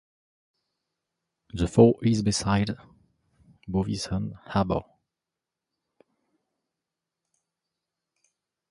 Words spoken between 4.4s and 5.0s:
harbour.